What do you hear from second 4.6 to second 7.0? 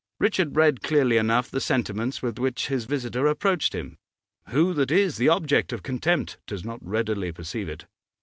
that is the object of contempt does not